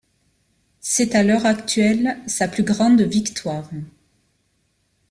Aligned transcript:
C'est 0.79 1.13
à 1.13 1.21
l'heure 1.21 1.45
actuelle 1.45 2.17
sa 2.25 2.47
plus 2.47 2.63
grande 2.63 3.01
victoire. 3.03 3.69